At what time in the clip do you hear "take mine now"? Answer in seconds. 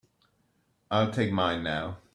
1.11-1.99